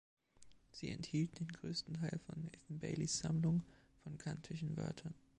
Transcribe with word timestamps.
Sie 0.71 0.89
enthielt 0.89 1.39
den 1.39 1.49
größten 1.49 1.93
Teil 1.93 2.19
von 2.25 2.41
Nathan 2.43 2.79
Baileys 2.79 3.19
Sammlung 3.19 3.61
von 4.03 4.17
kantischen 4.17 4.75
Wörtern. 4.75 5.13